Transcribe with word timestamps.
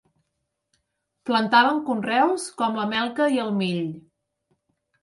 Plantaven 1.31 1.83
conreus 1.91 2.49
com 2.63 2.81
la 2.81 2.89
melca 2.97 3.31
i 3.39 3.43
el 3.47 3.57
mill. 3.63 3.89